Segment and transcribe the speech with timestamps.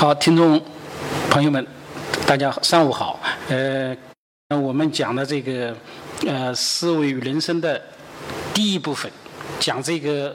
[0.00, 0.62] 好，听众
[1.28, 1.66] 朋友们，
[2.24, 3.18] 大家上午好。
[3.48, 3.96] 呃，
[4.50, 5.76] 我们讲的这个
[6.24, 7.82] 呃思维与人生的
[8.54, 9.10] 第一部分，
[9.58, 10.32] 讲这个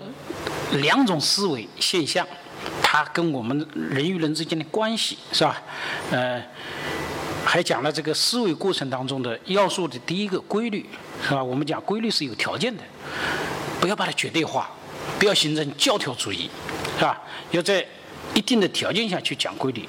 [0.73, 2.28] 两种思维现象，
[2.81, 5.64] 它跟我们人与人之间的关系，是吧？
[6.11, 6.43] 呃，
[7.45, 10.86] 还讲了这个思维过程当中的要素的第一个规律，
[11.25, 11.41] 是吧？
[11.41, 12.84] 我们讲规律是有条件的，
[13.80, 14.70] 不要把它绝对化，
[15.18, 16.50] 不要形成教条主义，
[17.00, 17.21] 是吧？
[17.52, 17.86] 要在
[18.33, 19.87] 一定的条件下去讲规律，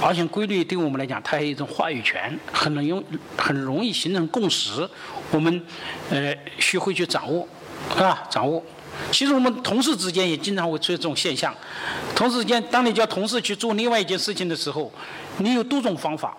[0.00, 3.04] 而且规律对我们来讲，它还有一种话语权，很容用
[3.36, 4.88] 很容易形成共识。
[5.30, 5.62] 我们
[6.10, 7.46] 呃学会去掌握，
[7.94, 8.22] 是吧？
[8.30, 8.62] 掌握。
[9.12, 11.54] 其实我们同事之间也经常会出现这种现象。
[12.14, 14.92] 同事之间，当你叫同事去做另外一件事情的时候，
[15.38, 16.36] 你有多种方法。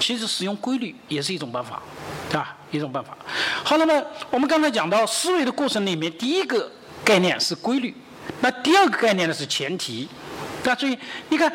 [0.00, 1.80] 其实使用规律也是一种办法，
[2.28, 2.56] 对吧？
[2.72, 3.16] 一种办法。
[3.62, 6.68] 好，那么我们刚才讲到思维的过程里面，第一个
[7.04, 7.94] 概念是规律，
[8.40, 10.08] 那第二个概念呢是前提。
[10.62, 10.96] 大家注意，
[11.28, 11.52] 你看，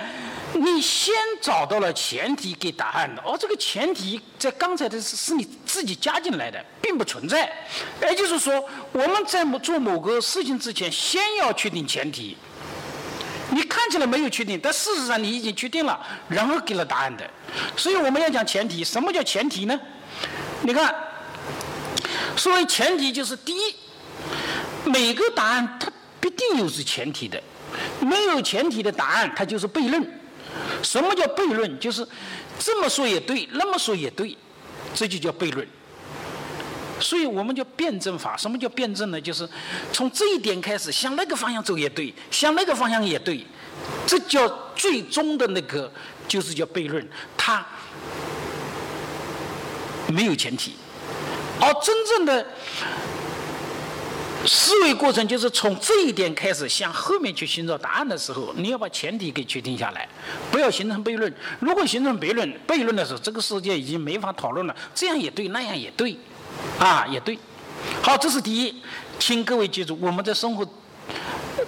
[0.53, 7.49] 你先找到了前提给答案的，而这个前提在刚才的是是你自己加进来的，并不存在。
[8.01, 12.35] 也就是说，我们在做某个事情之前，先要确定前提。
[13.49, 17.25] 你看起来没有确定，但事实上你已经确定了，然后给了答案的。
[17.77, 19.79] 所以我们要讲前提，什么叫前提呢？
[20.63, 20.93] 你看，
[22.35, 23.73] 所谓前提就是第一，
[24.83, 25.89] 每个答案它
[26.19, 27.41] 必定有是前提的。
[27.99, 30.19] 没有前提的答案，它就是悖论。
[30.81, 31.79] 什么叫悖论？
[31.79, 32.07] 就是
[32.57, 34.35] 这么说也对，那么说也对，
[34.93, 35.67] 这就叫悖论。
[36.99, 38.35] 所以我们叫辩证法。
[38.35, 39.21] 什么叫辩证呢？
[39.21, 39.47] 就是
[39.93, 43.45] 从这一点开始，向那个方向走也对，向那个方向也对，
[44.07, 45.91] 这叫最终的那个，
[46.27, 47.07] 就是叫悖论。
[47.37, 47.63] 它
[50.07, 50.73] 没有前提，
[51.59, 52.47] 而真正的。
[54.45, 60.07] 思维过程就是从这一点开始向后面去寻找答案的时候，你要把前提给确定下来，
[60.51, 61.33] 不要形成悖论。
[61.59, 64.75] 如果形成悖论，悖论的时候，这个世界已经没法讨论了。
[64.93, 66.17] 这样也对，那样也对，
[66.79, 67.37] 啊，也对。
[68.01, 68.75] 好，这是第一，
[69.19, 70.67] 请各位记住，我们在生活。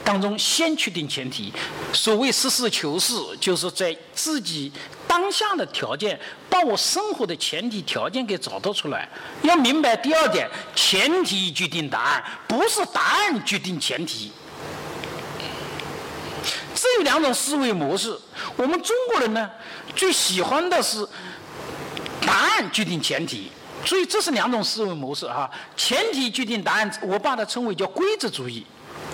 [0.04, 1.52] 当中先确定前提，
[1.94, 4.72] 所谓实事求是，就是在自己
[5.09, 9.09] 当下的条件，把我生活的前提条件给找到出来。
[9.42, 14.31] 要明白第二点，前提决定答案，不是答案决定前提。
[16.75, 18.16] 这两种思维模式。
[18.56, 19.50] 我们中国人呢，
[19.96, 21.03] 最喜欢的是
[22.22, 23.52] 答案决定前提，
[23.84, 25.50] 所以这是两种思维模式哈。
[25.75, 28.64] 前提决定答案，我把它称为叫规则主义。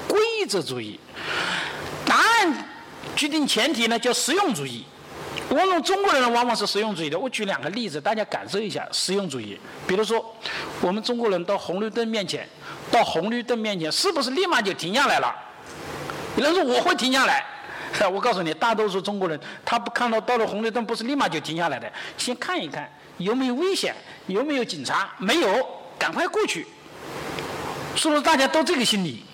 [0.09, 0.99] 规则主义，
[2.05, 2.67] 答案
[3.15, 4.85] 决定前提呢，叫实用主义。
[5.49, 7.17] 我们中国人，往往是实用主义的。
[7.17, 9.59] 我举两个例子，大家感受一下实用主义。
[9.87, 10.35] 比如说，
[10.81, 12.47] 我们中国人到红绿灯面前，
[12.91, 15.33] 到红绿灯面前，是不是立马就停下来了？
[16.37, 17.45] 有人说我会停下来，
[18.11, 23.95] 我告诉你，大多数中国人他不看到到了红绿灯，不是立马就停下来的，先看一看有没有危险，
[24.27, 25.67] 有没有警察，没有，
[25.99, 26.65] 赶快过去。
[27.95, 29.24] 是不是大家都这个心理？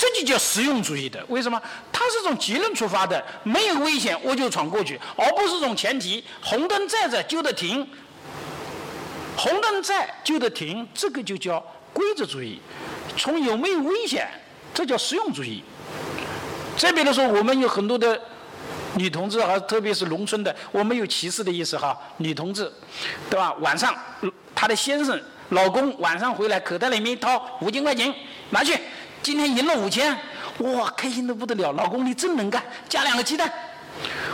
[0.00, 1.60] 这就叫实用主义的，为什么？
[1.92, 7.84] 它是从结论出发的，没有危险我就闯过去，而不是从前提，红灯在这就得停，
[9.36, 11.58] 红灯在就得停，这个就叫
[11.92, 12.60] 规则主义。
[13.16, 14.28] 从有没有危险，
[14.72, 15.64] 这叫实用主义。
[16.76, 18.20] 再比如说，我们有很多的
[18.94, 22.72] 女同志，还特别是农村的，我没有歧视的意思哈，女同志，
[23.28, 23.52] 对吧？
[23.54, 23.92] 晚上
[24.54, 28.14] 她的先生、老公晚上回来，口袋里面掏五千块钱，
[28.50, 28.78] 拿去。
[29.22, 30.16] 今天赢了五千，
[30.58, 31.72] 哇，开心的不得了！
[31.72, 33.52] 老公你真能干，加两个鸡蛋。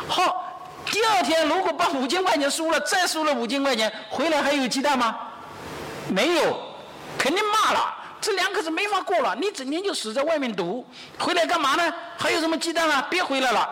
[0.06, 5.18] 好，第二天如果把五千块钱输了，再输了五千块钱，回来还有鸡蛋吗？
[6.08, 6.58] 没有，
[7.18, 7.94] 肯定骂了。
[8.20, 10.86] 这两口子没法过了，你整天就死在外面赌，
[11.18, 11.92] 回来干嘛呢？
[12.16, 13.06] 还有什么鸡蛋啊？
[13.10, 13.68] 别回来了。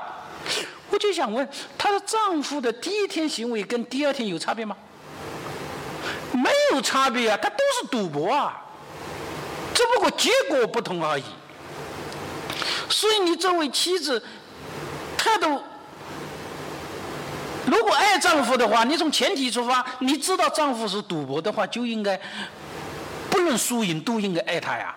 [0.90, 1.48] 我就想问，
[1.78, 4.76] 她的丈夫的第一天行为跟第二天有差别吗？
[6.32, 8.61] 没有差别啊，他都是赌博啊。
[9.74, 11.22] 只不过结果不同而已。
[12.88, 14.22] 所以你作为妻子，
[15.16, 15.60] 态度
[17.66, 22.20] 如果爱丈夫的话，你从前提出发，你知道丈夫是赌博的话，就应该
[23.30, 24.94] 不论输赢都应该爱他呀。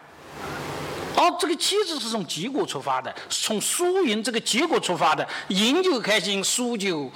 [1.15, 7.09] 而这个妻子是从结果出发的，从输赢这个结果出发的，赢就开心，输就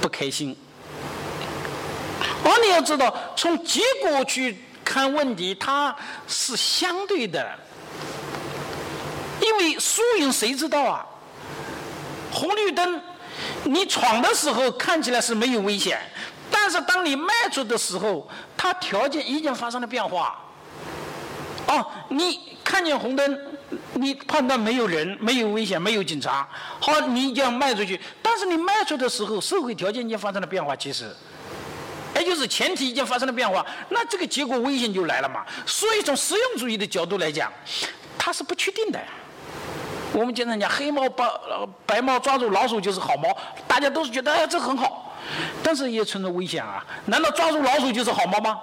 [0.00, 0.56] 不开心。
[2.44, 4.56] 而你要知道，从结果去。
[4.84, 5.94] 看问题，它
[6.26, 7.58] 是相对的，
[9.40, 11.06] 因为输赢谁知道啊？
[12.32, 13.00] 红绿灯，
[13.64, 16.00] 你闯的时候看起来是没有危险，
[16.50, 18.26] 但是当你迈出的时候，
[18.56, 20.38] 它条件已经发生了变化。
[21.66, 23.38] 哦，你看见红灯，
[23.94, 26.48] 你判断没有人，没有危险，没有警察，
[26.80, 28.00] 好，你就要迈出去。
[28.20, 31.14] 但是你迈出的时候，社会条件已经发生了变化，其实，
[32.16, 35.44] 也就是前提已经发生了变化，那这个结果危险就来了嘛。
[35.66, 37.52] 所以从实用主义的角度来讲，
[38.18, 39.06] 它是不确定的呀。
[40.12, 41.30] 我们经常讲黑猫把
[41.86, 43.34] 白猫抓住老鼠就是好猫，
[43.66, 45.16] 大家都是觉得哎这很好，
[45.62, 46.84] 但是也存在危险啊。
[47.06, 48.60] 难道抓住老鼠就是好猫吗？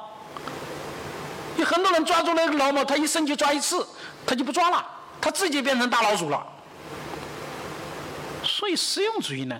[1.58, 3.86] 有很多人抓住那个老猫，他一生就抓一次，
[4.26, 4.86] 他就不抓了，
[5.20, 6.46] 他自己变成大老鼠了。
[8.44, 9.60] 所以实用主义呢，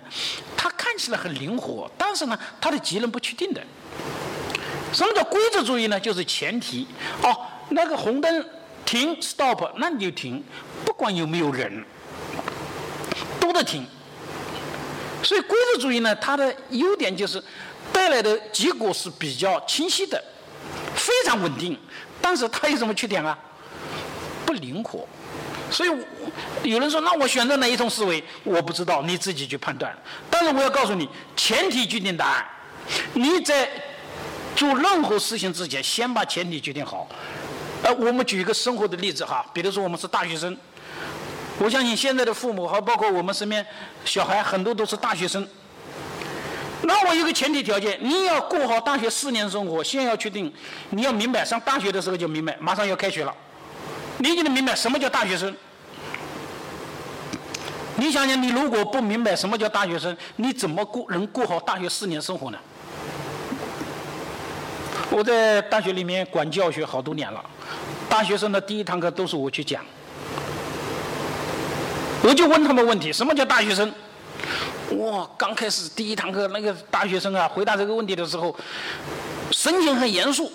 [0.56, 3.60] 它看起来很灵活，但是呢，它的结论不确定的。
[4.92, 5.98] 什么叫规则主义呢？
[5.98, 6.86] 就是前提
[7.22, 7.36] 哦，
[7.70, 8.44] 那个红灯
[8.84, 10.42] 停 stop，那你就停，
[10.84, 11.84] 不管有没有人，
[13.38, 13.86] 都得停。
[15.22, 17.42] 所以规则主义呢，它的优点就是
[17.92, 20.22] 带来的结果是比较清晰的，
[20.94, 21.78] 非常稳定。
[22.20, 23.38] 但是它有什么缺点啊？
[24.44, 25.06] 不灵活。
[25.70, 25.90] 所以
[26.64, 28.22] 有人说，那我选择哪一种思维？
[28.42, 29.96] 我不知道，你自己去判断。
[30.28, 32.46] 但是我要告诉你，前提决定答案。
[33.12, 33.70] 你在
[34.56, 37.08] 做任何事情之前，先把前提决定好。
[37.82, 40.54] 呃，我们举一个生活的例子哈，比如说我们是大学生，
[41.58, 43.64] 我相信现在的父母和包括我们身边
[44.04, 45.46] 小孩很多都是大学生。
[46.82, 50.52] 那我有个前提条件，你要过好大学四年生活，先要确定，
[50.90, 53.34] 你要明白，上大学的时候就明白，马上要开学了。
[54.18, 55.54] 你就能明白什么叫大学生？
[57.96, 62.58] 你想想，你如果不明白什么叫大学生，你怎么过能过好大学四年生活呢？
[65.10, 67.44] 我在大学里面管教学好多年了，
[68.08, 69.84] 大学生的第一堂课都是我去讲，
[72.22, 73.92] 我就问他们问题：什么叫大学生？
[74.98, 78.54] 哇，刚开始第一堂课那个大学生啊，回答这个问题的时候，
[79.50, 80.50] 神情很严肃，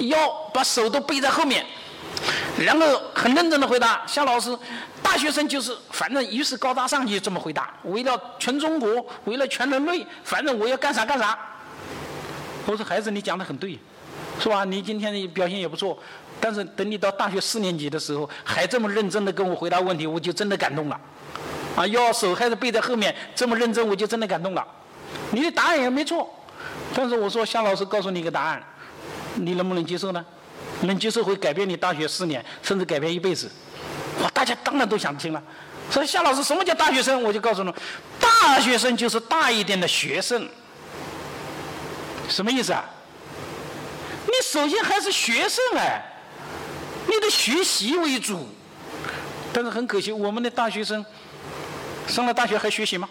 [0.00, 0.16] 腰
[0.52, 1.64] 把手都背在后面。
[2.58, 4.56] 然后很认真的回答，夏老师，
[5.02, 11.38] 大学生就是反正于是高大上就这么回答，为了全中国，为了全人类，反正我要干啥干啥。
[12.66, 13.78] 我说孩子，你讲的很对，
[14.40, 14.64] 是吧？
[14.64, 15.98] 你今天表现也不错，
[16.40, 21.00] 但是等你到大学四年级的时候，还这么认真的跟我回答问题，我就真的感动了。
[21.74, 24.66] 啊，要手还是背在后面这么认真，我就真的感动了。
[25.30, 26.28] 你的答案也没错，
[26.94, 28.62] 但是我说夏老师告诉你一个答案，
[29.36, 30.24] 你能不能接受呢？
[30.82, 33.50] 能接受会改变你大学四年，甚至改变一辈子。
[34.22, 35.42] 哇，大家当然都想听了。
[35.90, 37.22] 所以夏老师，什么叫大学生？
[37.22, 37.72] 我就告诉你，
[38.20, 40.48] 大学生就是大一点的学生。
[42.28, 42.84] 什么意思啊？
[44.26, 46.02] 你首先还是学生哎，
[47.06, 48.48] 你的学习为主。
[49.52, 51.04] 但是很可惜，我们的大学生
[52.06, 53.08] 上了大学还学习吗？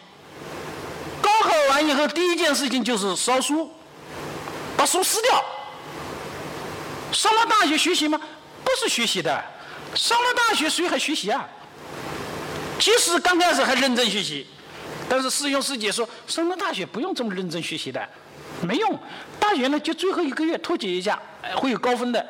[1.22, 3.70] 高考完以后，第一件事情就是烧书，
[4.76, 5.44] 把书撕掉。
[7.12, 8.20] 上了大学学习吗？
[8.64, 9.44] 不是学习的，
[9.94, 11.48] 上了大学谁还学习啊？
[12.80, 14.48] 即使刚开始还认真学习，
[15.08, 18.02] 但是师兄师姐说上了大学不用这么认真学习的，
[18.62, 19.00] 没用。
[19.40, 21.20] 大学呢就最后一个月脱节一下，
[21.56, 22.26] 会有高分的。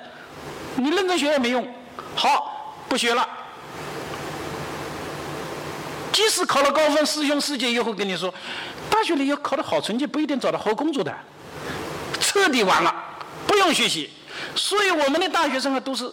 [0.75, 1.67] 你认真学也没用。
[2.15, 3.27] 好，不学了。
[6.11, 8.33] 即使考了高分，师兄师姐也会跟你说，
[8.89, 11.13] 大学里要考的好成绩不一定找到好工作的，
[12.19, 12.93] 彻底完了，
[13.47, 14.09] 不用学习。
[14.55, 16.11] 所以我们的大学生啊，都是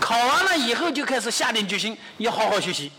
[0.00, 2.90] 考完了以后就开始下定决心要好好学习。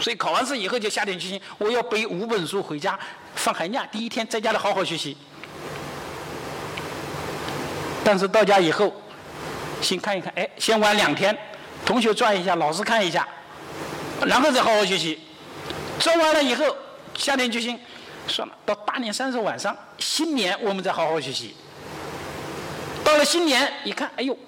[0.00, 2.98] 所以考完试以后就下定决心，我要背五本书回家，
[3.36, 5.16] 放寒假第一天在家里好好学习。
[8.06, 8.94] 但是到家以后，
[9.82, 11.36] 先看一看，哎，先玩两天，
[11.84, 13.26] 同学转一下，老师看一下，
[14.24, 15.18] 然后再好好学习。
[15.98, 16.64] 转完了以后，
[17.18, 17.76] 下定决心，
[18.28, 21.56] 算了，到大年三十晚上，新年我们再好好学习。
[23.02, 24.38] 到了新年，一看，哎呦，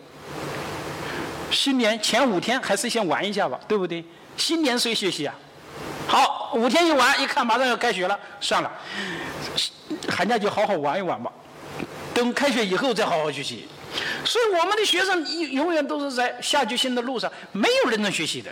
[1.51, 4.05] 新年前五天还是先玩一下吧，对不对？
[4.37, 5.35] 新年谁学习啊？
[6.07, 8.71] 好，五天一玩，一看马上要开学了，算了，
[10.09, 11.33] 寒假就好好玩一玩吧，
[12.19, 13.67] 等开学以后再好好学习。
[14.25, 18.51] 所以我们的学生永远都是在下决心的路上，没有认真学习的。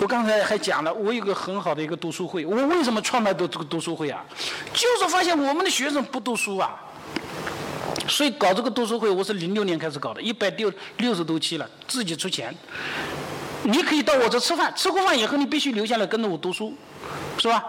[0.00, 4.24] 我刚才还讲了，我有个很好的一个读书会，我为什么创办的这个读书会啊？
[4.72, 6.78] 就是发现我们的学生不读书啊。
[8.08, 12.54] 所以搞这个读书会，我是零六年开始搞的，一百六六十多期了，自己出钱。
[13.62, 16.74] 你可以到我这吃饭，吃过饭以后你必须留下来跟着我读书，
[17.38, 17.62] 是吧？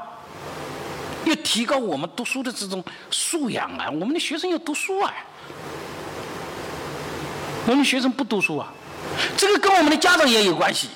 [1.26, 3.88] 要提高我们读书的这种素养啊！
[3.90, 5.14] 我们的学生要读书啊！
[7.68, 8.68] 我们学生不读书啊，
[9.38, 10.90] 这个跟我们的家长也有关系。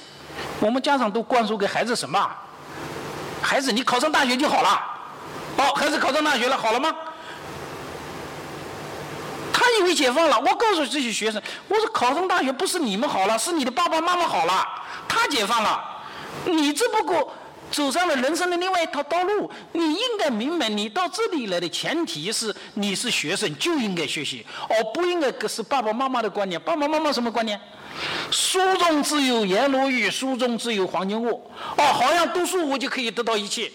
[0.60, 2.30] 我们家长都灌输给孩子什么？
[3.42, 4.82] 孩子，你考上大学就好了。
[5.58, 6.94] 好，孩子考上大学了，好了吗？
[9.54, 14.68] 他以为解放了，我告诉这些学生，我说考上大学不是你们好了，是你的爸爸妈妈好了，
[15.08, 15.84] 他解放了，
[16.46, 17.32] 你只不过
[17.72, 19.50] 走上了人生的另外一条道路。
[19.74, 26.60] 你应该明白，你到这里来的前提是你是学生就应该学习，而不应该是爸爸妈妈的观念。
[26.62, 27.60] 爸爸妈妈什么观念？
[28.32, 31.50] 书中自有颜如玉，书中自有黄金屋。
[31.78, 33.72] 哦，好像读书我就可以得到一切。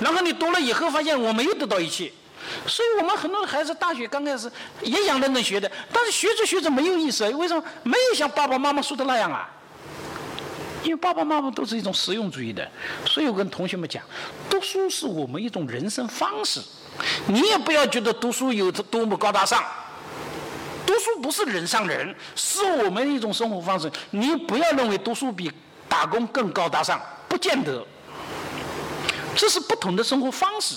[0.00, 2.12] 然后你读了以后发现我没有得到一切。
[2.66, 4.50] 所以我们很多孩子大学刚开始
[4.82, 7.62] 也想认真学的，但是学着学着没有意思，为什么？
[7.82, 9.48] 没有像爸爸妈妈说的那样啊？
[10.84, 12.66] 因为爸爸妈妈都是一种实用主义的，
[13.04, 14.02] 所以我跟同学们讲，
[14.48, 16.60] 读书是我们一种人生方式，
[17.26, 19.62] 你也不要觉得读书有多么高大上，
[20.86, 23.90] 读书不是人上人，是我们一种生活方式。
[24.10, 25.50] 你不要认为读书比
[25.88, 27.84] 打工更高大上，不见得，
[29.36, 30.76] 这是不同的生活方式。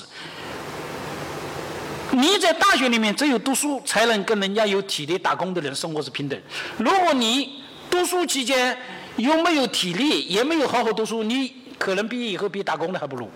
[2.14, 6.38] 你在大学里面只有读书才能跟人家有体力打工的人生活是平等。
[6.78, 8.78] 如果你读书期间
[9.18, 13.30] 又没有体力，也没有好好读书，你可能毕业以后比打工的还不如，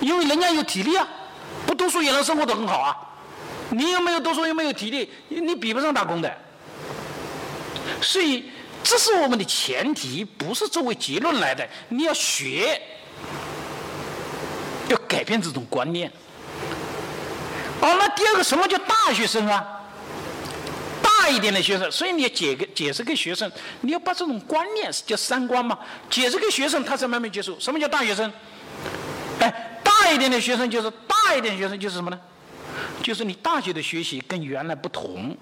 [0.00, 1.06] 因为人家有体力啊，
[1.66, 2.96] 不读书也能生活得很好啊。
[3.70, 6.32] 你又没有读书又没有体力，你比不上打工的。
[8.00, 8.44] 所以
[8.82, 11.68] 这是我们的前提，不是作为结论来的。
[11.88, 12.80] 你要学，
[14.88, 16.10] 要改变这种观念。
[17.80, 19.77] 哦，那第二个什么叫大学生啊？
[21.28, 23.50] 一点的学生，所以你要解个解释给学生，
[23.82, 25.78] 你要把这种观念是叫三观嘛？
[26.10, 27.58] 解释给学生，他才慢慢接受。
[27.60, 28.32] 什么叫大学生？
[29.40, 32.18] 哎，大一点的学生就是大一点学生就是什么呢？
[33.02, 35.36] 就是你大学的学习跟原来不同。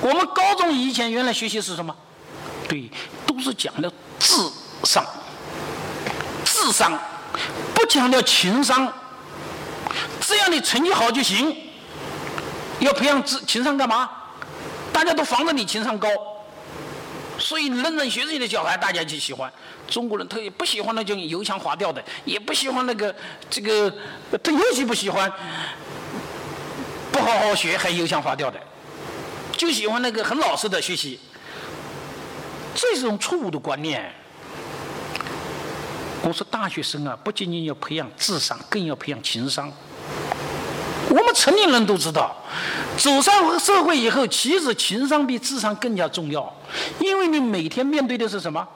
[0.00, 1.94] 我们高中以前原来学习是什么？
[2.68, 2.90] 对，
[3.26, 4.34] 都是讲的智
[4.84, 5.04] 商，
[6.44, 6.98] 智商，
[7.74, 8.92] 不强调情商。
[10.20, 11.54] 只要你成绩好就行，
[12.80, 14.10] 要培养智情商干嘛？
[14.92, 16.08] 大家都防着你情商高，
[17.38, 19.50] 所以认真学习的小孩大家就喜欢。
[19.88, 23.14] 中国人特别不喜欢那种油腔滑调的，也不喜欢那个
[23.48, 23.92] 这个，
[24.42, 25.30] 他尤其不喜欢
[27.12, 28.60] 不好好学还油腔滑调的，
[29.52, 31.18] 就喜欢那个很老实的学习。
[32.74, 34.12] 这是种错误的观念。
[36.22, 39.72] 我说大学生啊，不仅仅要培养智商，更要培养情商。
[41.32, 42.34] 成年人都知道，
[42.96, 46.52] 走上社会以后，其实情商比智商更加重要。
[46.98, 48.66] 因为你每天面对的是什么？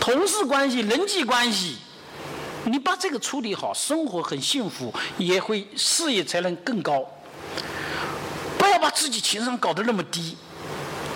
[0.00, 1.76] 同事关系、人际关系，
[2.64, 7.04] 你把这个处理好，生活很幸福，也会事业才能更高。
[8.58, 10.36] 不要把自己情商搞得那么低。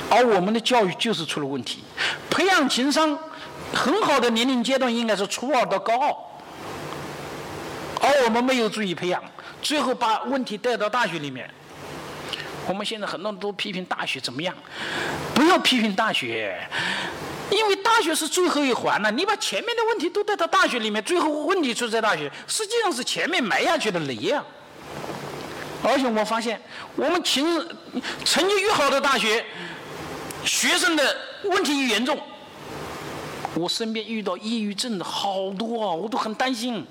[0.08, 1.84] 而我们的教育就是出了问题。
[2.28, 3.16] 培养情商
[3.72, 6.08] 很好的年龄阶段应该是初二到高二，
[8.00, 9.22] 而我们没有注意培养。
[9.62, 11.48] 最后把问题带到大学里面。
[12.68, 14.54] 我们现在很多人都批评大学怎么样？
[15.34, 16.56] 不要批评大学，
[17.50, 19.10] 因为大学是最后一环了。
[19.10, 24.44] 你把前面的问题都带到大学里面，最后问题出在大学，实际上是前面埋下去的雷呀。
[25.82, 26.60] 而且我发现，
[26.94, 27.44] 我们情
[28.24, 29.44] 成绩越好的大学，
[30.44, 32.20] 学生的问题越严重。
[33.54, 36.86] 我身边遇到抑郁症的好多啊，我都很担心。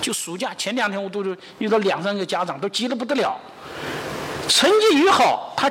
[0.00, 3.38] 就暑假前两天，我都是遇到两三个家长，都急得不得了。
[4.48, 5.70] 成绩越好，他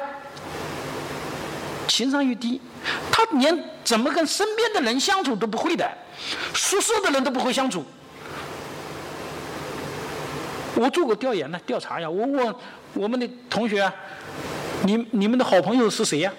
[1.87, 2.61] 情商越低，
[3.11, 5.89] 他连怎么跟身边的人相处都不会的，
[6.53, 7.83] 宿舍的人都不会相处。
[10.75, 12.55] 我做过调研呢，调查呀，我问
[12.93, 13.91] 我们的同学，
[14.83, 16.31] 你你们的好朋友是谁呀？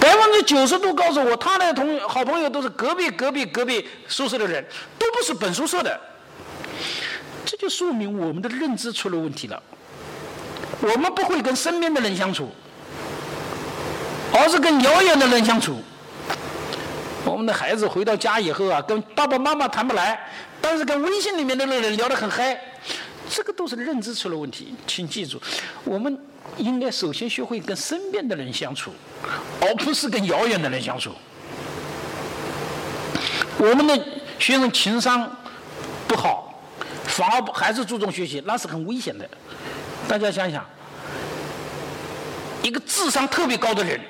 [0.00, 4.64] 百分之九十都告诉我，他的同好朋友都是隔壁隔壁隔壁宿舍的人，
[4.98, 6.00] 都不是本宿舍的。
[7.44, 9.62] 这就说明我们的认知出了问题了。
[10.80, 12.48] 我们不会跟身边的人相处，
[14.32, 15.82] 而是跟遥远的人相处。
[17.24, 20.18] 我们的孩子回到家以后啊，跟爸爸妈妈谈不来，
[20.60, 22.58] 但是跟微信里面的那人聊得很嗨。
[23.28, 24.74] 这个都是认知出了问题。
[24.86, 25.40] 请记住，
[25.84, 26.18] 我们
[26.56, 28.90] 应该首先学会跟身边的人相处，
[29.60, 31.12] 而不是跟遥远的人相处。
[33.58, 33.94] 我们的
[34.38, 35.30] 学生情商
[36.08, 36.49] 不好。
[37.20, 39.28] 反而还是注重学习，那是很危险的。
[40.08, 40.64] 大家想想，
[42.62, 44.00] 一个智商特别高的人，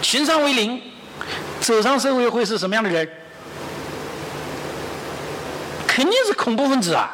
[0.00, 0.80] 情商为零，
[1.60, 3.06] 走上社会会是什么样的人？
[5.86, 7.10] 肯定是恐怖分子啊！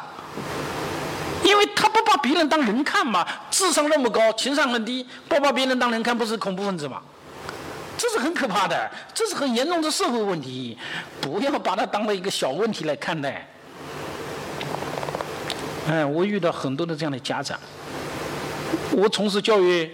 [1.43, 7.01] 因为他不把别人当人看嘛，智商那么高，情商很低，不把别人当人看，不是恐怖分子吗？
[7.97, 10.77] 这是很可怕的，这是很严重的社会问题，
[11.19, 13.45] 不要把它当做一个小问题来看待。
[15.89, 17.59] 哎，我遇到很多的这样的家长。
[18.91, 19.89] 我从事教育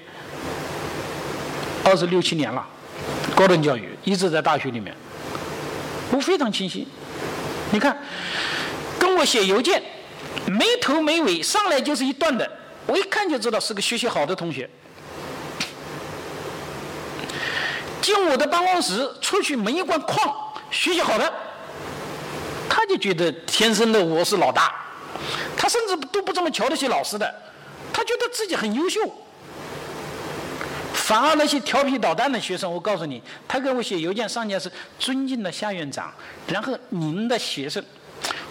[1.85, 2.65] 二十六七年了，
[3.33, 4.93] 高等教育一直在大学里面。
[6.11, 6.85] 我非常清晰。
[7.71, 7.97] 你看，
[8.99, 9.81] 跟我写邮件，
[10.47, 12.49] 没头没尾，上来就是一段的，
[12.85, 14.69] 我一看就知道是个学习好的同学。
[18.01, 20.31] 进我的办公室，出去门一关，哐，
[20.69, 21.31] 学习好的，
[22.69, 24.75] 他就觉得天生的我是老大，
[25.65, 27.33] 他甚至都不这么瞧得起老师的，
[27.91, 28.99] 他觉得自己很优秀。
[30.93, 36.13] 反而那些调皮捣蛋的学生，我告诉你，他给我写邮件上面是尊敬的夏院长，
[36.47, 37.83] 然后您的学生，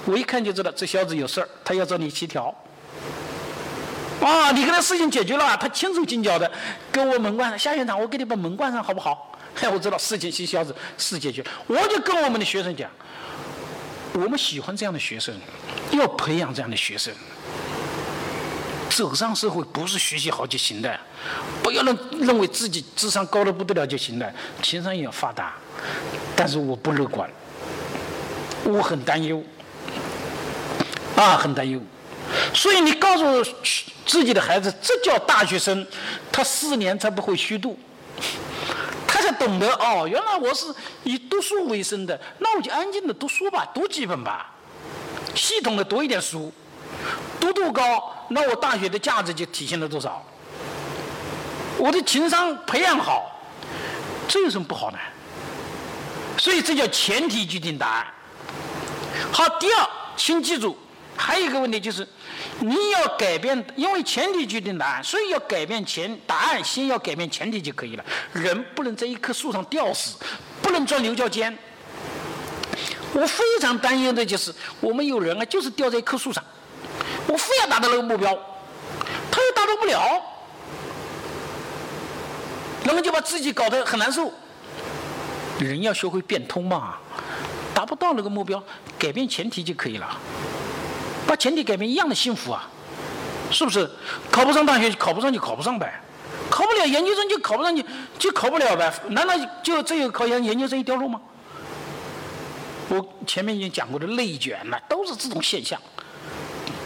[0.07, 2.53] 我一看就知道这小子有事儿，他要找你协调。
[4.21, 6.51] 啊，你跟他事情解决了，他轻手轻脚的
[6.91, 9.39] 给我门关上，夏院长，我给你把门关上好不好？
[9.63, 12.91] 哎，我知道事情这小子事解决，我就跟我们的学生讲，
[14.15, 15.35] 我们喜欢这样的学生，
[15.91, 17.13] 要培养这样的学生。
[18.89, 21.01] 走上社会不是学习好就行的，
[21.65, 25.55] 不要认认为自己智商高的不得了就行了，情商也要发达。
[26.37, 27.29] 但是我不乐观，
[28.63, 29.43] 我很担忧，
[31.17, 31.81] 啊，很担忧。
[32.55, 33.53] 所以你告诉
[34.07, 35.85] 自己的孩子，这叫大学生，
[36.31, 37.77] 他四年才不会虚度，
[39.25, 40.67] 才懂得哦，原来我是
[41.03, 44.53] 以读书为生的，那我就安静的读书吧，读几本吧，
[45.35, 46.53] 系统的读一点书。
[47.41, 50.23] 读度高，那我大学的价值就体现了多少？
[51.77, 53.31] 我的情商培养好，
[54.29, 54.99] 这有什么不好呢？
[56.39, 58.07] 所以这叫前提决定答案。
[59.33, 60.77] 好，第二，请记住，
[61.17, 62.07] 还有一个问题就是，
[62.61, 68.05] 你要改变，因为前提决定答案，所以要改变前答案，先要改变前提就可以了。
[68.33, 70.17] 人不能在一棵树上吊死，
[70.63, 71.57] 不能钻牛角尖。
[73.13, 76.43] 我非常担忧的就是，我们有人啊，就是吊在一棵树上。
[77.27, 78.31] 我非要达到那个目标，
[79.31, 80.23] 他又达到不了，
[82.85, 84.33] 那么就把自己搞得很难受。
[85.59, 86.97] 人要学会变通嘛，
[87.75, 88.63] 达不到那个目标，
[88.99, 90.19] 改变前提就可以了，
[91.27, 92.69] 把前提改变一样的幸福啊，
[93.51, 93.89] 是不是？
[94.31, 96.01] 考不上大学，考不上就考不上呗，
[96.51, 97.85] 考不了研究生就考不上去，
[98.19, 101.21] 就考不了呗，难道就只有考研研究生一条路吗？
[102.89, 105.81] 我前面已经讲过的内卷了，都是这种现象。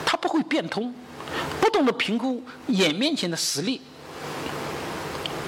[0.06, 0.94] 他不会变通，
[1.60, 3.80] 不懂得评估眼面前的实力，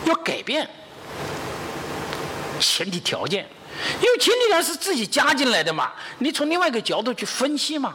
[0.05, 0.69] 要改变
[2.59, 3.47] 前提条件，
[4.03, 7.95] 因为前提条件是自己加进来的嘛，你从另外一个角度去分析嘛。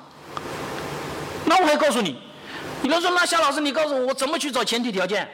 [1.46, 2.18] 那我还告诉你，
[2.82, 5.28] 你要说那夏老师，你告诉我我怎么去找前提条件？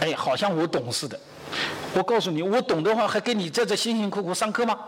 [0.00, 1.18] 哎，好像我懂似的。
[1.94, 4.78] 我告诉你，我懂的话，还给你在这辛辛苦苦上课吗？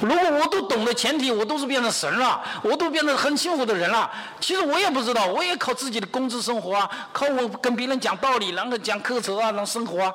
[0.00, 4.08] 如果我都懂的前提，我都是变成神了，我都变成很幸福的人了。
[4.40, 10.14] 其实我也不知道，我也靠自己的工资生活啊，靠我跟别人讲道理，然后讲课程啊，然后生活啊。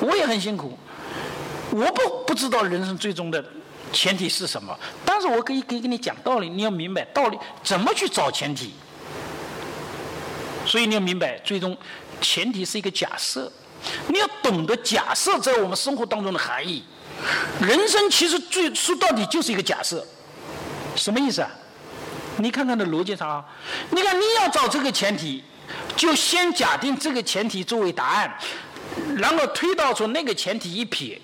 [0.00, 0.76] 我也很辛苦，
[1.70, 3.42] 我不不知道人生最终的
[3.92, 8.72] 前提是什么，但是我可以可以跟你讲道理，你要明白道理怎么去找前提。
[10.64, 11.76] 所以你要明白，最终
[12.20, 13.50] 前提是一个假设。
[14.06, 16.84] 你要懂得假设在我们生活当中的含义。
[17.60, 20.06] 人生其实最说到底就是一个假设，
[20.94, 21.50] 什么意思啊？
[22.38, 23.44] 你看看的逻辑上啊，
[23.90, 25.42] 你看你要找这个前提，
[25.96, 28.38] 就先假定这个前提作为答案，
[29.16, 31.20] 然后推导出那个前提一撇。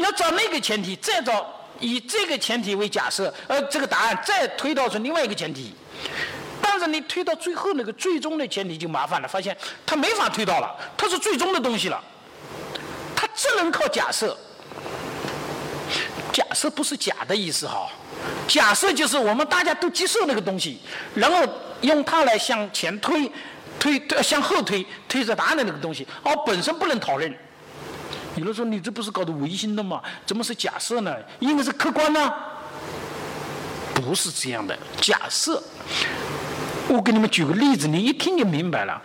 [0.00, 1.46] 要找那个前提，再找
[1.78, 5.74] 以这个前提为假设，而这个答案再推导出另外一个前提。
[6.62, 12.00] 但是你推到最后那个最终的前提就麻烦了，发现它没法推到了，它是最终的东西了，
[13.16, 14.36] 它只能靠假设。
[16.32, 17.88] 假设不是假的意思哈，
[18.46, 20.80] 假设就是我们大家都接受那个东西，
[21.14, 21.44] 然后
[21.80, 23.30] 用它来向前推，
[23.78, 27.34] 推向后推，推着答案的那个东西，而本身不能讨论。
[28.36, 30.00] 有人说你这不是搞的唯心的吗？
[30.24, 31.14] 怎么是假设呢？
[31.40, 32.32] 应该是客观呢？
[33.94, 35.62] 不是这样的，假设。
[36.88, 39.00] 我给你们举个例子，你一听就明白了。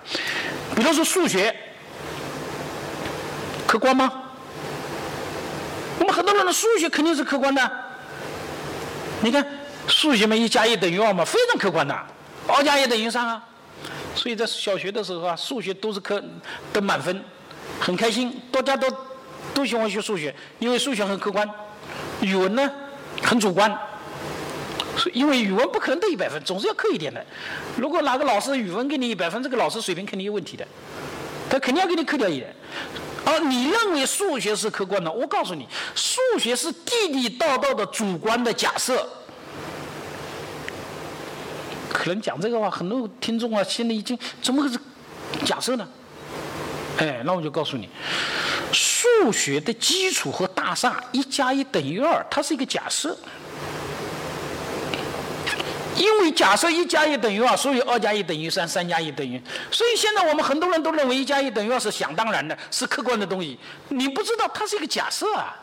[0.76, 1.56] 比如说数学，
[3.68, 4.12] 客观吗？
[6.00, 7.72] 我们很多人的数学肯定是客观的。
[9.22, 9.46] 你看，
[9.88, 11.96] 数学嘛，一加一等于二嘛，非常客观的。
[12.48, 13.44] 二加一等于三啊。
[14.16, 16.24] 所以在小学的时候啊，数学都是科
[16.74, 17.24] 得满分，
[17.80, 18.88] 很开心，大家都
[19.54, 21.50] 都喜欢学数学，因为数学很客观。
[22.22, 22.72] 语文呢，
[23.22, 23.78] 很主观。
[25.14, 27.24] 因为语文不可能得一百分，总是要扣一点的。
[27.78, 30.66] 如果哪个老师语文给你一百分，这个老师水平肯定有问题的，
[31.50, 32.56] 他肯定要给你扣掉一点。
[33.26, 39.08] 而你认为数学是客观的，我告诉你，数学是地地道道的主观的假设。
[41.90, 44.80] 可能讲这个话，很多听众啊，心里已经怎么会是
[45.44, 45.88] 假设呢？
[47.00, 47.90] 哎，那我就告诉你，
[48.76, 53.18] 数学的基础和大厦一加一等于二，它是一个假设。
[55.96, 59.42] 因为假设一加一等于二，所以二加一等于三，三加一等于。
[59.72, 63.58] 所以现在我们很多人都认为一加一等于二是想当然的，是客观的东西。
[63.88, 65.56] 你不知道它是一个假设啊。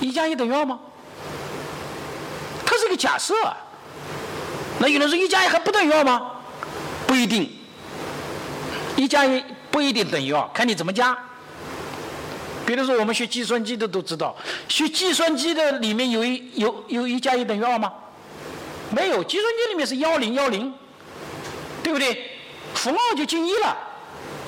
[0.00, 0.80] 一加一等于二吗？
[2.64, 3.34] 它是一个假设。
[4.78, 6.30] 那有人说一加一还不等于二吗？
[7.06, 7.50] 不一定。
[8.96, 11.16] 一加一不一定等于二，看你怎么加。
[12.68, 14.36] 比如说我们学计算机的都知道，
[14.68, 17.90] 学计算机的里面有一有有一加一等于二吗？
[18.90, 20.70] 没有，计算机里面是幺零幺零，
[21.82, 22.30] 对不对？
[22.74, 23.74] 负二就进一了，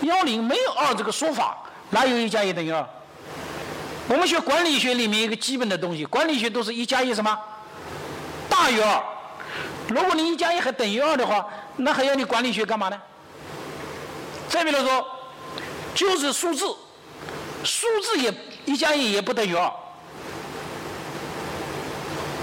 [0.02, 1.56] 幺零没有二这个说法，
[1.88, 2.86] 哪有一加一等于二？
[4.06, 7.38] 我们学管理学里面一个基本的东西，管理学都是一加一什么
[8.50, 9.02] 大于二。
[9.88, 13.00] 如果你一加一还等于二的话，那还要你管理学干嘛呢？
[14.50, 15.06] 再比如说，
[15.94, 16.66] 就是数字，
[17.64, 18.32] 数字也
[18.64, 19.70] 一加一也不等于二。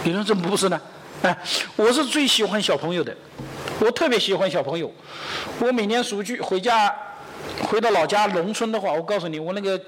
[0.03, 0.80] 你说这不是呢？
[1.23, 1.38] 哎，
[1.75, 3.15] 我是最喜欢小朋友的，
[3.80, 4.91] 我特别喜欢小朋友。
[5.60, 6.95] 我每年暑假回家，
[7.67, 9.80] 回到老家农村的话，我告诉你，我那个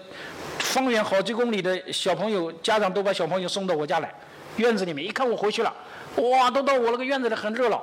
[0.58, 4.14] 方圆好几公里的小朋友，家长都把小朋友送到我家来，
[4.58, 5.72] 院子里面一看我回去了，
[6.16, 7.82] 哇，都到我那个院子里很热闹，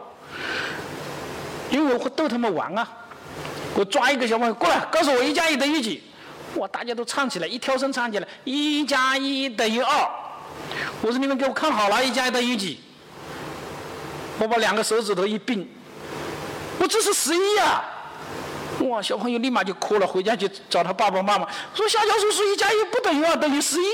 [1.70, 2.87] 因为我会逗他们玩啊。
[3.76, 6.02] 我抓一个小朋友过来，告诉我一加一等于几？
[6.56, 10.08] 哇，大家都唱起来，一跳声唱起来，一加一等于二。
[11.02, 12.80] 我说你们给我看好了，一加一等于几？
[14.38, 15.68] 我把两个手指头一并，
[16.78, 17.84] 我这是十一呀！
[18.80, 23.86] 哇，小朋友立马就哭了，回家去找他爸爸妈妈，说小教叔叔一加一不等于二，等于十一。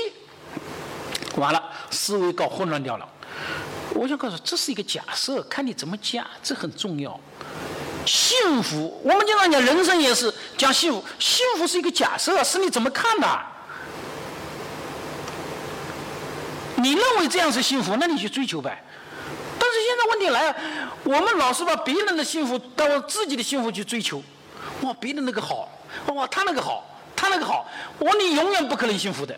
[1.37, 3.09] 完了，思维搞混乱掉了。
[3.95, 7.17] 我想告诉，这是一个假设，看你怎么加，这很重要。
[8.05, 13.27] 幸福，我们经常讲人生也是讲幸福，幸福是一个假设，是你怎么看的。
[16.77, 18.83] 你认为这样是幸福，那你去追求呗。
[19.57, 20.55] 但是现在问题来了，
[21.03, 24.21] 我们老是把别人的幸福当自己的幸福去追求，
[24.81, 25.69] 哇，别人那个好，
[26.13, 26.83] 哇，他那个好，
[27.15, 27.65] 他那个好，
[27.99, 29.33] 我你永远不可能幸福的。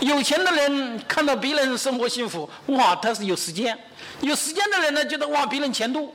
[0.00, 3.72] 有钱的人看到别人生活幸福，哇，他是有时间；
[4.20, 6.12] 有时间的人呢，觉得哇，别人钱多。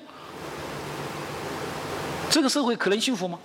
[2.32, 3.38] 这个社会可能幸福吗？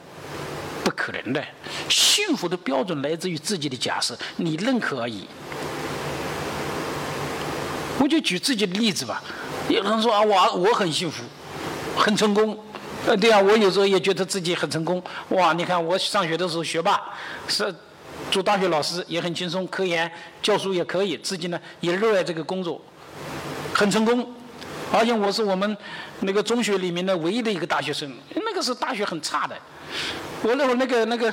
[0.84, 1.44] 不可能的。
[1.88, 5.26] 幸福的标准来自于自己的假设，你认可而已。
[7.98, 9.20] 我就举自己的例子吧。
[9.68, 11.24] 有人说啊，我我很幸福，
[11.96, 12.56] 很成功，
[13.06, 15.02] 呃，对啊，我有时候也觉得自己很成功。
[15.30, 17.02] 哇，你看我上学的时候学霸，
[17.48, 17.74] 是
[18.30, 20.08] 做大学老师也很轻松，科研
[20.40, 22.80] 教书也可以，自己呢也热爱这个工作，
[23.74, 24.32] 很成功。
[24.92, 25.76] 而且我是我们
[26.20, 28.08] 那个中学里面的唯一的一个大学生，
[28.56, 29.56] 个是大学很差的，
[30.42, 31.32] 我那会那个那个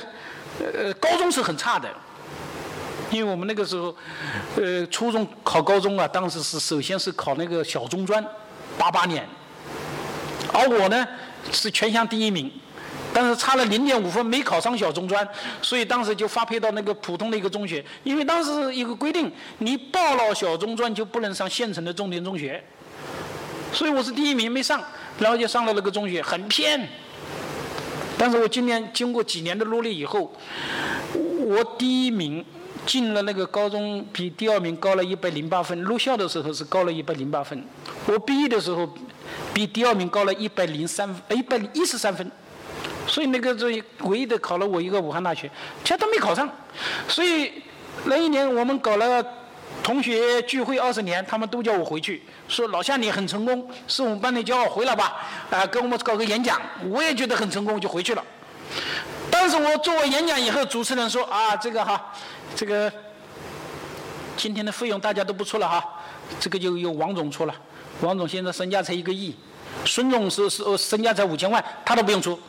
[0.60, 1.88] 呃高中是很差的。
[3.10, 3.94] 因为我们那个时候，
[4.56, 8.24] 呃，初中考高中啊，当时是首先是考那个小中专，
[8.76, 9.24] 八八年，
[10.52, 11.06] 而我呢
[11.52, 12.50] 是全乡第一名，
[13.12, 15.26] 但是差了零点五分没考上小中专，
[15.62, 17.84] 所以当时就发配到那个普通的一个中学。
[18.02, 22.64] 因为当时一个规定，你报了小中专就不能上县城的重点中学，
[23.72, 24.82] 所以我是第一名没上，
[25.20, 26.88] 然后就上了那个中学，很偏。
[28.18, 30.32] 但是我今年经过几年的努力以后，
[31.14, 32.44] 我第一名。
[32.86, 35.80] 进了那个高中，比第二名高了一百零八分。
[35.80, 37.64] 入校的时候是高了一百零八分。
[38.04, 38.86] 我毕业的时候，
[39.54, 42.30] 比第二名高了一百零三，一百一十三分。
[43.06, 45.50] 所以那个这唯一的考了我一个武汉大学，
[45.82, 46.46] 其他都没考上。
[47.08, 47.52] 所以
[48.04, 49.24] 那一年我们搞了
[49.84, 55.18] 同学聚会二十年，他们都叫我回去，说老夏你很成功，是我们班的骄傲，回来吧，
[55.50, 56.58] 啊，给我们搞个演讲。
[56.88, 58.24] 我也觉得很成功，就回去了。
[59.30, 62.12] 但是我做完演讲以后，主持人说啊，这个哈。
[62.56, 62.90] 这个
[64.38, 65.84] 今天的费用大家都不出了哈，
[66.40, 67.54] 这个就由王总出了。
[68.00, 69.36] 王总现在身价才一个亿，
[69.84, 72.40] 孙总是是身价才五千万，他都不用出。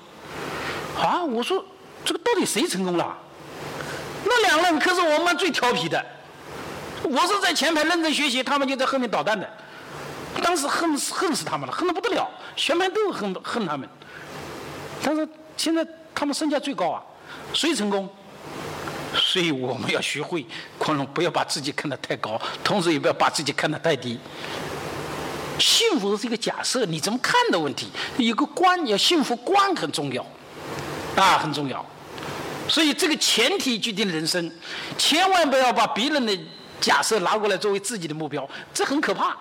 [0.97, 1.61] 啊，我说
[2.05, 3.17] 这个到底谁成功了？
[4.23, 6.03] 那两人可是我们班最调皮的，
[7.05, 9.47] 我是在前排认真学习，他们就在后面捣蛋的。
[10.43, 13.87] 当时恨死恨死他们了，恨得不得了，全班都恨恨他们。
[15.01, 17.01] 但是现在他们身价最高啊，
[17.53, 18.09] 谁成功？
[19.15, 20.45] 所以我们要学会
[20.77, 24.19] 宽容，不要把自己看得太高，同时也不要把自己看得太低。
[25.57, 27.87] 幸福是一个假设，你怎么看的问题？
[28.17, 30.25] 有个观，要幸福观很重要，
[31.15, 31.83] 啊，很重要。
[32.67, 34.51] 所以这个前提决定人生，
[34.97, 36.37] 千万不要把别人的
[36.85, 39.35] 假设拿过来作为自己的目标，这很可怕。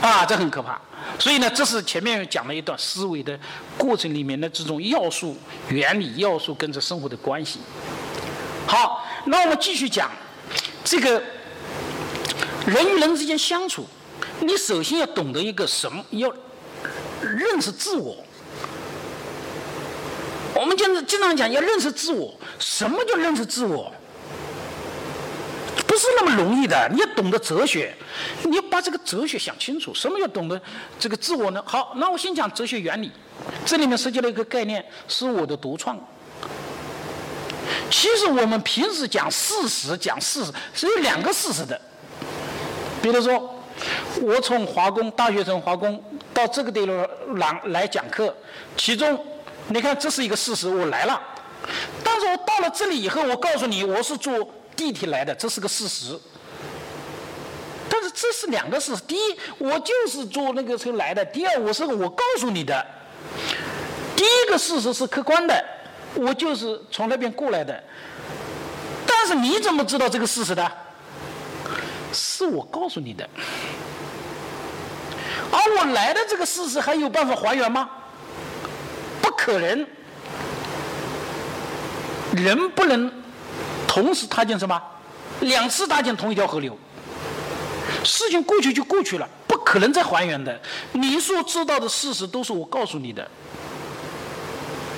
[0.00, 0.80] 啊，这很可怕。
[1.18, 3.38] 所以呢，这是前面讲了一段思维的
[3.76, 5.36] 过程里面的这种要素、
[5.68, 7.60] 原理、要素跟着生活的关系。
[8.66, 10.10] 好，那我们继续讲
[10.82, 11.22] 这个
[12.64, 13.84] 人与人之间相处，
[14.40, 16.02] 你首先要懂得一个什么？
[16.12, 16.32] 要
[17.20, 18.16] 认识自我。
[20.54, 23.92] 我们经常经常讲要认识自我，什么叫认识自我？
[26.02, 26.88] 是那么容易的。
[26.92, 27.94] 你要懂得哲学，
[28.44, 29.94] 你要把这个哲学想清楚。
[29.94, 30.60] 什么叫懂得
[30.98, 31.62] 这个自我呢？
[31.64, 33.10] 好，那我先讲哲学原理。
[33.64, 35.98] 这里面涉及了一个概念，是我的独创。
[37.90, 41.80] 其实我们平时讲事实，讲事实是有两个事实的。
[43.00, 43.62] 比如说，
[44.20, 46.02] 我从华工大学城华工
[46.34, 48.34] 到这个地方来来讲课，
[48.76, 49.24] 其中。
[49.68, 51.22] 你看，这是一个事实，我来了。
[52.02, 54.36] 但是我到了这里以后，我告诉你，我是做
[54.82, 56.18] 地铁来的，这是个事实。
[57.88, 62.84] 但是这是两个事实：第一，我就是坐那个车来的；第二，我是我告诉你的。
[64.16, 65.64] 第一个事实是客观的，
[66.16, 67.80] 我就是从那边过来的。
[69.06, 70.72] 但是你怎么知道这个事实的？
[72.12, 73.28] 是我告诉你的。
[75.52, 77.88] 而我来的这个事实还有办法还原吗？
[79.20, 79.86] 不可能
[82.32, 83.21] 人不能
[83.92, 84.82] 同时踏进什么？
[85.40, 86.74] 两次踏进同一条河流，
[88.02, 90.58] 事情过去就过去了，不可能再还原的。
[90.92, 93.30] 你所知道的事实都是我告诉你的，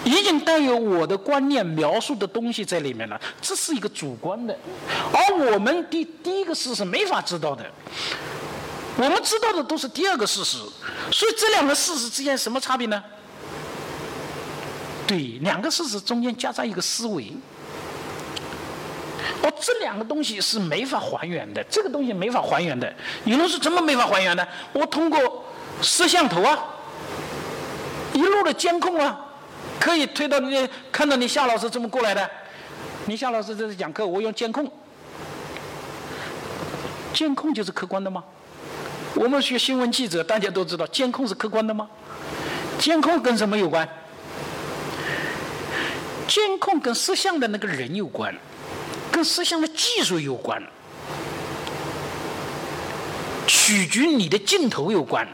[0.05, 4.57] 已经带有我的观念描述的东西在里面了，这是一个主观的，
[5.13, 7.65] 而我们第第一个事实没法知道的，
[8.97, 10.59] 我们知道的都是第二个事实，
[11.11, 13.03] 所以这两个事实之间什么差别呢？
[15.05, 17.33] 对，两个事实中间夹杂一个思维，
[19.43, 22.93] 哦，这两个东西是没法还原的，这个东西没法还原的。
[23.25, 24.47] 你们是怎么没法还原的？
[24.73, 25.45] 我通过
[25.81, 26.59] 摄像头啊，
[28.13, 29.19] 一路的监控啊，
[29.81, 32.31] 可以推到你看到你夏老师怎么过来的？
[33.07, 34.71] 你夏老师这是讲课，我用监控，
[37.13, 38.25] 监控就是客观的吗？
[39.15, 41.89] 我们学新闻记者，大家都知道，监控是客观的吗？
[42.79, 43.89] 监控跟什么有关？
[46.27, 48.35] 监控跟摄像的那个人有关，
[49.15, 50.61] 跟摄像的技术有关，
[53.47, 55.25] 取决于你的镜头有关。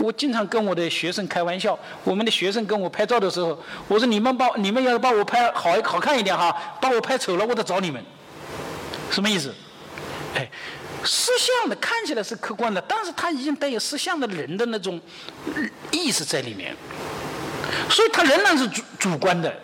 [0.00, 8.04] 我经常跟我的学生开玩笑，我们的学生跟我拍照的时候，我说你们把你们要是把我拍好好看一点哈，把我拍丑了我得找你们。
[9.08, 9.54] 什么意思？
[10.34, 10.50] 哎，
[11.04, 15.00] 摄像的看起来是客观的，但是它已经带有摄像的人的那种
[15.92, 16.76] 意识在里面，
[17.88, 19.54] 所以它仍然是主主观的。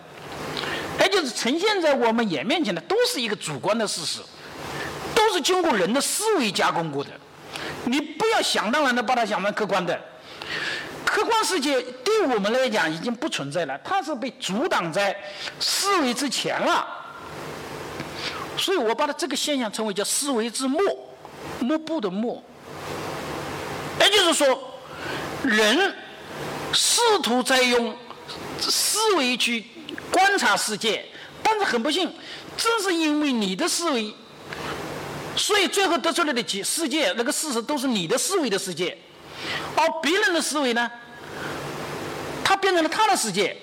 [1.03, 4.21] 也就是呈现在我们眼面前的，都是一个主观的事实，
[5.13, 7.11] 都是经过人的思维加工过的。
[7.87, 10.01] 你不要想当然的把它想成客观的，
[11.05, 15.17] 客观世界对我们来讲已经不存在了，它是被阻挡在
[15.59, 16.87] 思维之前了。
[18.57, 20.81] 所以我把它这个现象称为叫思维之末，
[21.59, 22.41] 幕布的末。
[23.99, 24.79] 也就是说，
[25.43, 25.93] 人
[26.73, 27.97] 试图在用
[28.61, 29.65] 思维去。
[30.23, 31.05] 观察世界，
[31.43, 32.09] 但是很不幸，
[32.57, 34.15] 正是因为你的思维，
[35.35, 38.97] 所以最后得出来的结世界那个事实都是你的思维的世界，
[39.75, 40.89] 而别人的思维呢，
[42.45, 43.57] 它变成了他的世界，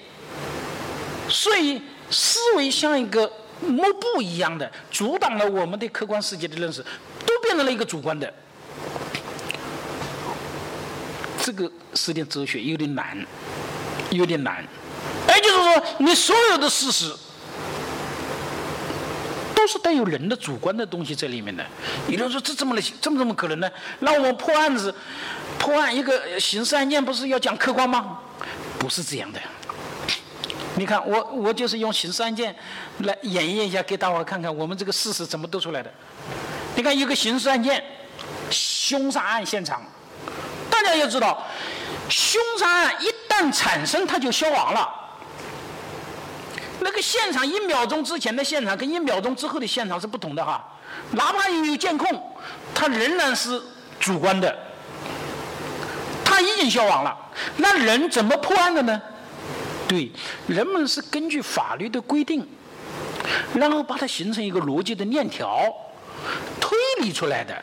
[1.30, 6.84] 所以思维像一个幕布一样的，阻挡了我们对客观世界的认识，
[7.26, 8.34] 都变成了一个主观的。
[11.42, 13.26] 这个是点哲学，有点难，
[14.12, 14.68] 有点难。
[15.36, 17.14] 也就是说，你所有的事实
[19.56, 21.66] 都是带有人的主观的东西在里面的。
[22.08, 23.70] 有人说这怎么能这么怎么可能呢？
[24.00, 24.94] 那我们破案子，
[25.58, 28.20] 破案一个刑事案件不是要讲客观吗？
[28.80, 29.40] 不是这样的。
[30.76, 32.56] 你看，我我就是用刑事案件
[33.00, 35.92] 来演绎一下，给大伙看看我们这个事实怎么得出来的。
[36.76, 37.84] 你看，一个刑事案件，
[38.50, 39.82] 凶杀案现场，
[40.70, 41.46] 大家要知道，
[42.08, 44.99] 凶杀案一旦产生，它就消亡了。
[46.90, 50.68] 那个现场一秒钟之前的现场跟一秒钟之后的现场是不同的哈，
[51.12, 52.36] 哪怕有监控，
[52.74, 53.62] 它仍然是
[54.00, 54.58] 主观的，
[56.26, 57.16] 它已经消亡了。
[57.58, 59.00] 那人怎么破案的呢？
[59.88, 60.12] 对，
[60.48, 62.48] 人们是根据法律的规定，
[63.54, 65.62] 然后把它形成一个逻辑的链条，
[66.60, 67.56] 推理出来的。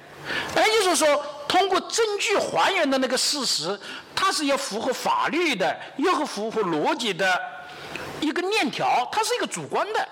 [0.54, 3.76] 也就是说，通过证据还原的那个事实，
[4.14, 7.26] 它是要符合法律的，要符合逻辑的。
[8.20, 10.08] 一个链条，它是一个主观的。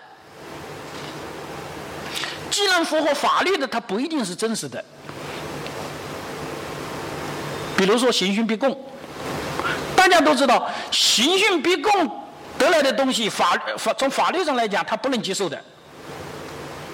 [2.50, 4.84] 既然符合法律的，它不一定是真实的。
[7.76, 8.78] 比如说刑讯逼供，
[9.96, 11.92] 大家都知道，刑讯逼供
[12.56, 15.60] 得来的东西，法法从法律上来讲，它不能接受的。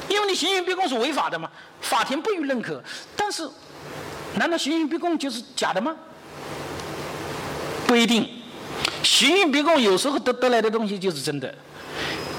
[0.08, 1.50] 因为你刑讯逼供是违法的嘛，
[1.82, 2.82] 法庭不予认可。
[3.14, 3.48] 但是，
[4.36, 5.94] 难道刑讯逼供就是假的吗？
[7.86, 8.39] 不一定，
[9.02, 11.54] 刑讯逼供有时候得得来的东西就是真的，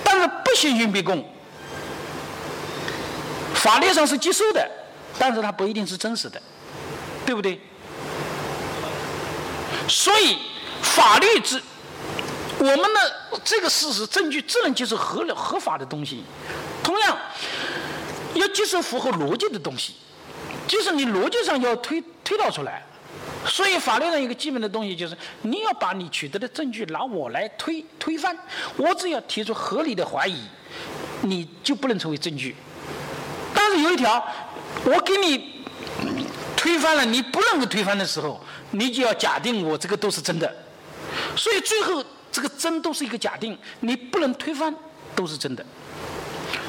[0.04, 1.28] 但是不刑讯逼供，
[3.56, 4.70] 法律上是接受的，
[5.18, 6.42] 但是它不一定是真实的，
[7.26, 7.60] 对不对？
[9.88, 10.38] 所以
[10.82, 11.62] 法律之
[12.60, 16.24] 我们的这个事实证据只能接受合合法的东西，
[16.84, 17.18] 同样
[18.36, 19.96] 要接受符合逻辑的东西，
[20.68, 22.86] 就是你逻辑上要推推导出来。
[23.46, 28.38] 所以法律上一个基本的东西就是，你要把你取得的证据拿我来推推翻，
[28.78, 30.42] 我只要提出合理的怀疑，
[31.22, 32.56] 你就不能成为证据。
[33.54, 34.24] 但是有一条，
[34.86, 35.64] 我给你
[36.56, 38.40] 推翻了，你不能够推翻的时候，
[38.72, 40.56] 你就要假定我这个都是真的。
[41.36, 44.74] 所以最后这个真都是一个假定，你不能推翻
[45.16, 45.66] 都是真的。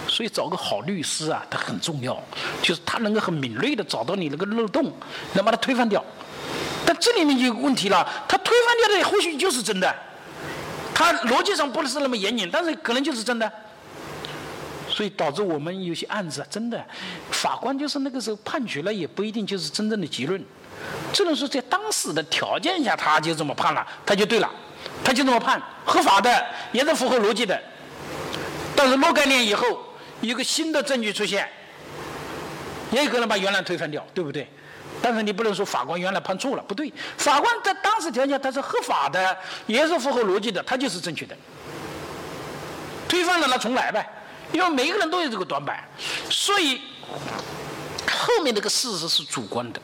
[0.09, 2.19] 所以找个好律师啊，他很重要，
[2.63, 4.93] 就是他能够很敏锐的找到你那个漏洞，
[5.35, 6.05] 能把它推翻掉。
[6.85, 9.95] 但这里面就有问题了，他推翻掉的或许就是真的，
[10.95, 13.51] 他逻辑上不是那么严谨，但是可能就是真的，
[14.89, 16.85] 所以导致我们有些案子，真的，
[17.31, 20.43] 法官就是那个时候判决了，也不一定就是真正的结论，
[21.13, 24.51] 只能说在当时的条件下他就这么判了，他就对了，
[25.05, 27.61] 他就这么判，合法的，也是符合逻辑的，
[28.75, 29.67] 但是若干年以后，
[30.21, 31.49] 有个新的证据出现，
[32.91, 34.49] 也有可能把原来推翻掉，对不对？
[35.03, 36.93] 但是你不能说法官原来判错了，不对。
[37.19, 39.37] 法官在当时条件他是合法的，
[39.67, 41.37] 也是符合逻辑的，他就是正确的。
[43.09, 44.09] 推翻了那重来呗，
[44.53, 45.83] 因为每个人都有这个短板，
[46.31, 46.81] 所以
[48.09, 49.81] 后面这个事实是主观的，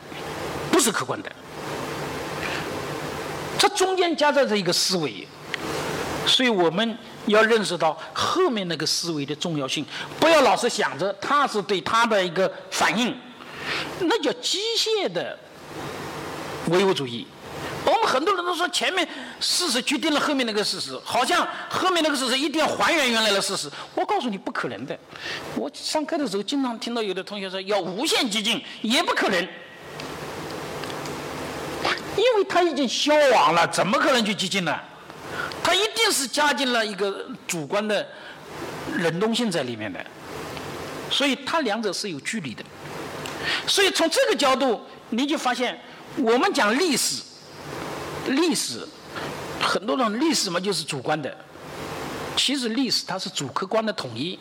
[0.71, 1.31] 不是客观的。
[3.59, 5.27] 这中间夹杂着一个思维，
[6.27, 9.85] 所以我们要认识到后面那个思维的重要性，
[10.21, 13.15] 不要老是想着他是对他的一个反应。
[14.01, 15.39] 那叫机械的
[16.69, 17.27] 唯物主义。
[17.85, 19.07] 我们很多人都说前面
[19.41, 23.71] 事实决定了后面那个事实，好像后面那个事实一定要还原原来的事实。
[23.95, 24.99] 我告诉你不可能的。
[25.55, 29.41] 我上课的时候经常听到有的同学说要无限激进，也不可能，
[32.17, 34.79] 因为他已经消亡了，怎么可能去激进呢？
[35.63, 38.07] 他一定是加进了一个主观的
[38.99, 40.05] 冷冻性在里面的，
[41.11, 42.63] 所以它两者是有距离的。
[43.67, 44.81] 所以从这个角度，
[45.11, 45.79] 你就发现，
[46.17, 47.23] 我们讲历史，
[48.29, 48.87] 历史
[49.61, 51.37] 很多种历史嘛，就是主观的。
[52.37, 54.39] 其实历史它是主客观的统一，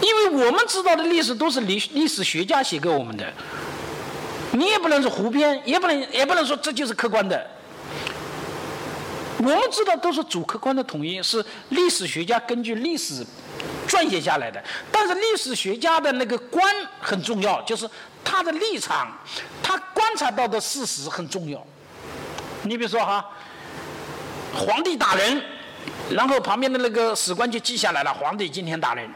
[0.00, 3.32] 因为我们知道的历史都是历历史学家写给我们的，
[4.52, 7.46] 你也不能说胡编，也不能也不能说这就是客观的。
[9.38, 13.24] 我们知道都是主客观的统一，是历史学家根据历史。
[13.92, 14.58] 撰写下来的，
[14.90, 16.64] 但是历史学家的那个观
[16.98, 17.86] 很重要，就是
[18.24, 19.12] 他的立场，
[19.62, 21.62] 他观察到的事实很重要。
[22.62, 23.22] 你比如说哈，
[24.54, 25.44] 皇帝打人，
[26.08, 29.06] 然后旁边的那个史官就记下来了，皇帝今天打人，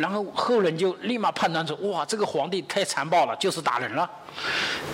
[0.00, 4.10] 然后后人就立马判断出，哇，这个皇帝太残暴了，就是打人了。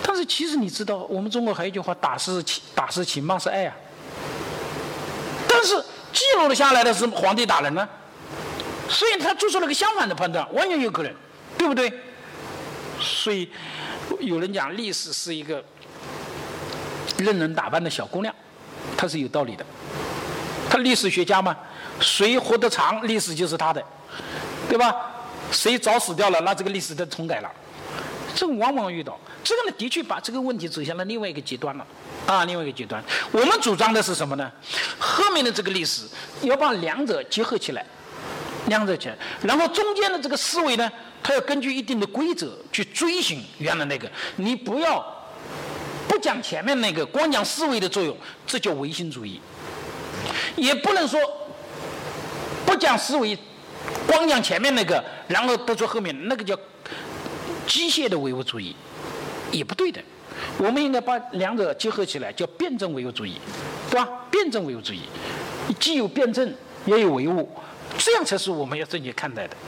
[0.03, 3.73] 但是其实你知道，我们中国还有一句话，打是情，打是情，骂是爱啊。
[5.47, 5.75] 但是
[6.13, 7.89] 记录了下来的是皇帝打人呢。
[8.89, 11.13] 所以他做出了个相反的判断，完全有可能，
[11.57, 11.93] 对不对？
[12.99, 13.47] 所以
[14.19, 15.63] 有人讲历史是一个
[17.17, 18.33] 任人打扮的小姑娘，
[18.97, 19.65] 他是有道理的。
[20.69, 21.55] 他历史学家嘛，
[21.99, 23.83] 谁活得长，历史就是他的，
[24.67, 24.93] 对吧？
[25.51, 27.49] 谁早死掉了，那这个历史就重改了。
[28.35, 31.85] 这往往遇到，这个呢，的确把这个问题走向了另外一个极端了，
[32.27, 33.03] 啊，另外一个极端。
[33.31, 34.51] 我们主张的是什么呢？
[34.99, 36.03] 后面的这个历史
[36.41, 37.85] 要把两者结合起来。
[38.69, 40.89] 两者起来，然后中间的这个思维呢，
[41.21, 44.09] 它要根据一定的规则去追寻原来那个。
[44.37, 45.05] 你不要
[46.07, 48.15] 不讲前面那个，光讲思维的作用，
[48.47, 49.41] 这叫唯心主义。
[50.55, 51.19] 也不能说
[52.65, 53.37] 不讲思维，
[54.07, 56.57] 光讲前面那个，然后得出后面那个叫
[57.67, 58.75] 机械的唯物主义，
[59.51, 60.01] 也不对的。
[60.57, 63.39] 我们应该把两者结合起来，叫辩证唯物主义，
[63.89, 64.07] 对吧？
[64.31, 65.01] 辩证唯物主义，
[65.79, 66.53] 既有辩证，
[66.85, 67.49] 也有唯物。
[67.97, 69.57] 这样才是我们要正确看待的。